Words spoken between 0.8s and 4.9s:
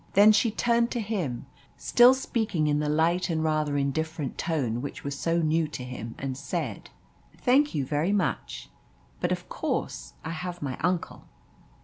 to him, still speaking in the light and rather indifferent tone